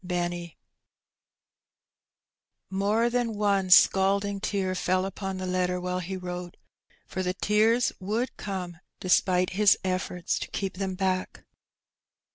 —Benny/' 0.03 0.55
More 2.71 3.07
than 3.11 3.35
one 3.35 3.69
scalding 3.69 4.39
tear 4.39 4.73
fell 4.73 5.05
upon 5.05 5.37
the 5.37 5.45
letter 5.45 5.79
while 5.79 5.99
he 5.99 6.17
wrote, 6.17 6.57
for 7.05 7.21
the 7.21 7.35
tears 7.35 7.91
would 7.99 8.35
come 8.35 8.79
despite 8.99 9.51
his 9.51 9.77
efforts 9.83 10.39
to 10.39 10.47
keep 10.49 10.77
them 10.79 10.95
back. 10.95 11.43